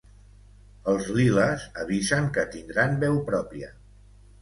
[0.93, 3.75] els liles avisen que tindran veu pròpia